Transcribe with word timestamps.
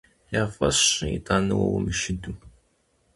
Я 0.41 0.43
фӀэщ 0.53 0.77
щӀы 0.93 1.07
итӀанэ 1.17 1.53
уэ 1.57 1.67
умышыду… 1.77 2.33